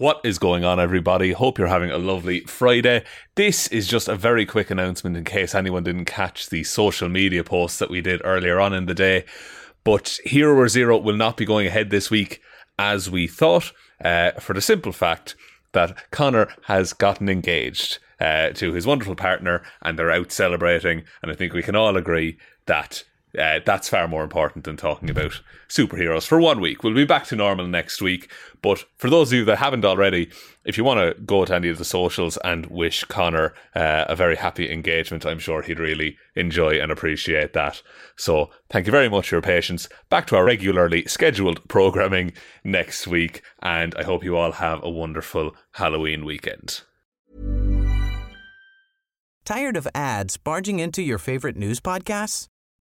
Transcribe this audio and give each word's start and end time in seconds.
What 0.00 0.22
is 0.24 0.38
going 0.38 0.64
on, 0.64 0.80
everybody? 0.80 1.32
Hope 1.32 1.58
you're 1.58 1.66
having 1.66 1.90
a 1.90 1.98
lovely 1.98 2.40
Friday. 2.44 3.04
This 3.34 3.66
is 3.66 3.86
just 3.86 4.08
a 4.08 4.16
very 4.16 4.46
quick 4.46 4.70
announcement 4.70 5.14
in 5.14 5.24
case 5.24 5.54
anyone 5.54 5.82
didn't 5.82 6.06
catch 6.06 6.48
the 6.48 6.64
social 6.64 7.10
media 7.10 7.44
posts 7.44 7.78
that 7.80 7.90
we 7.90 8.00
did 8.00 8.22
earlier 8.24 8.58
on 8.58 8.72
in 8.72 8.86
the 8.86 8.94
day. 8.94 9.26
But 9.84 10.18
Hero 10.24 10.58
or 10.58 10.68
Zero 10.68 10.96
will 10.96 11.18
not 11.18 11.36
be 11.36 11.44
going 11.44 11.66
ahead 11.66 11.90
this 11.90 12.10
week 12.10 12.40
as 12.78 13.10
we 13.10 13.26
thought, 13.26 13.72
uh, 14.02 14.30
for 14.40 14.54
the 14.54 14.62
simple 14.62 14.92
fact 14.92 15.36
that 15.72 16.10
Connor 16.10 16.48
has 16.62 16.94
gotten 16.94 17.28
engaged 17.28 17.98
uh, 18.18 18.52
to 18.52 18.72
his 18.72 18.86
wonderful 18.86 19.16
partner 19.16 19.62
and 19.82 19.98
they're 19.98 20.10
out 20.10 20.32
celebrating. 20.32 21.04
And 21.22 21.30
I 21.30 21.34
think 21.34 21.52
we 21.52 21.62
can 21.62 21.76
all 21.76 21.98
agree 21.98 22.38
that 22.64 23.04
uh, 23.38 23.60
that's 23.64 23.88
far 23.88 24.08
more 24.08 24.22
important 24.22 24.64
than 24.64 24.76
talking 24.76 25.10
about 25.10 25.40
superheroes 25.68 26.26
for 26.26 26.40
one 26.40 26.60
week. 26.60 26.82
We'll 26.82 26.94
be 26.94 27.04
back 27.04 27.26
to 27.26 27.36
normal 27.36 27.66
next 27.66 28.02
week. 28.02 28.30
But 28.62 28.84
for 28.96 29.08
those 29.08 29.32
of 29.32 29.38
you 29.38 29.44
that 29.46 29.58
haven't 29.58 29.84
already, 29.84 30.30
if 30.64 30.76
you 30.76 30.84
want 30.84 31.00
to 31.00 31.22
go 31.22 31.44
to 31.44 31.54
any 31.54 31.68
of 31.68 31.78
the 31.78 31.84
socials 31.84 32.36
and 32.38 32.66
wish 32.66 33.04
Connor 33.04 33.54
uh, 33.74 34.04
a 34.08 34.16
very 34.16 34.36
happy 34.36 34.70
engagement, 34.70 35.24
I'm 35.24 35.38
sure 35.38 35.62
he'd 35.62 35.78
really 35.78 36.16
enjoy 36.34 36.80
and 36.80 36.90
appreciate 36.90 37.52
that. 37.52 37.82
So 38.16 38.50
thank 38.68 38.86
you 38.86 38.92
very 38.92 39.08
much 39.08 39.28
for 39.28 39.36
your 39.36 39.42
patience. 39.42 39.88
Back 40.08 40.26
to 40.28 40.36
our 40.36 40.44
regularly 40.44 41.04
scheduled 41.06 41.66
programming 41.68 42.32
next 42.64 43.06
week. 43.06 43.42
And 43.62 43.94
I 43.94 44.02
hope 44.02 44.24
you 44.24 44.36
all 44.36 44.52
have 44.52 44.82
a 44.82 44.90
wonderful 44.90 45.54
Halloween 45.72 46.24
weekend. 46.24 46.82
Tired 49.44 49.76
of 49.76 49.88
ads 49.94 50.36
barging 50.36 50.78
into 50.78 51.02
your 51.02 51.18
favorite 51.18 51.56
news 51.56 51.80
podcasts? 51.80 52.46